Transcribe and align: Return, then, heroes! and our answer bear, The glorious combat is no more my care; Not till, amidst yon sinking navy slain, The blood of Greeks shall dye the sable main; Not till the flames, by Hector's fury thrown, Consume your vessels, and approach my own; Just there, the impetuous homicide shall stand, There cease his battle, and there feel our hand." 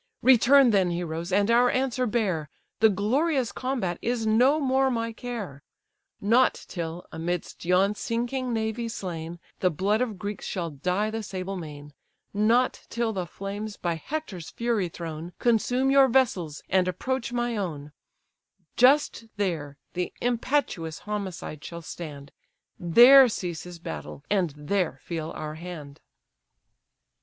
Return, 0.23 0.71
then, 0.71 0.89
heroes! 0.89 1.31
and 1.31 1.51
our 1.51 1.69
answer 1.69 2.07
bear, 2.07 2.49
The 2.79 2.89
glorious 2.89 3.51
combat 3.51 3.99
is 4.01 4.25
no 4.25 4.59
more 4.59 4.89
my 4.89 5.13
care; 5.13 5.61
Not 6.19 6.65
till, 6.67 7.05
amidst 7.11 7.65
yon 7.65 7.93
sinking 7.93 8.51
navy 8.51 8.89
slain, 8.89 9.39
The 9.59 9.69
blood 9.69 10.01
of 10.01 10.17
Greeks 10.17 10.47
shall 10.47 10.71
dye 10.71 11.11
the 11.11 11.21
sable 11.21 11.55
main; 11.55 11.93
Not 12.33 12.83
till 12.89 13.13
the 13.13 13.27
flames, 13.27 13.77
by 13.77 13.93
Hector's 13.93 14.49
fury 14.49 14.89
thrown, 14.89 15.33
Consume 15.37 15.91
your 15.91 16.07
vessels, 16.07 16.63
and 16.67 16.87
approach 16.87 17.31
my 17.31 17.55
own; 17.55 17.91
Just 18.75 19.25
there, 19.37 19.77
the 19.93 20.11
impetuous 20.19 20.97
homicide 20.97 21.63
shall 21.63 21.83
stand, 21.83 22.31
There 22.79 23.29
cease 23.29 23.61
his 23.65 23.77
battle, 23.77 24.23
and 24.31 24.49
there 24.57 24.97
feel 25.03 25.29
our 25.35 25.53
hand." 25.61 26.01